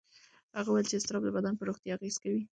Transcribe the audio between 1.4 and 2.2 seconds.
پر روغتیا اغېز